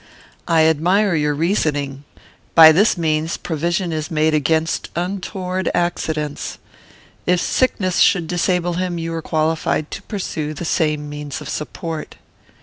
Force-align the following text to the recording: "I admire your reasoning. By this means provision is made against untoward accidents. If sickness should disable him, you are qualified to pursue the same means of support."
"I 0.47 0.63
admire 0.63 1.13
your 1.13 1.35
reasoning. 1.35 2.05
By 2.55 2.71
this 2.71 2.97
means 2.97 3.37
provision 3.37 3.91
is 3.93 4.09
made 4.09 4.33
against 4.33 4.89
untoward 4.95 5.69
accidents. 5.75 6.57
If 7.27 7.39
sickness 7.39 7.99
should 7.99 8.25
disable 8.25 8.73
him, 8.73 8.97
you 8.97 9.13
are 9.13 9.21
qualified 9.21 9.91
to 9.91 10.01
pursue 10.01 10.55
the 10.55 10.65
same 10.65 11.07
means 11.07 11.39
of 11.39 11.49
support." 11.49 12.15